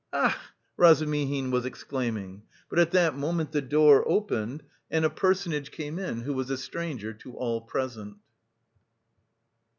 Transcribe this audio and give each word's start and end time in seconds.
"A 0.11 0.17
ach!" 0.29 0.35
Razumihin 0.77 1.51
was 1.51 1.63
exclaiming, 1.63 2.41
but 2.71 2.79
at 2.79 2.89
that 2.89 3.15
moment 3.15 3.51
the 3.51 3.61
door 3.61 4.03
opened 4.09 4.63
and 4.89 5.05
a 5.05 5.11
personage 5.11 5.69
came 5.69 5.99
in 5.99 6.21
who 6.21 6.33
was 6.33 6.49
a 6.49 6.57
stranger 6.57 7.13
to 7.13 7.35
all 7.37 7.61
present. 7.61 8.17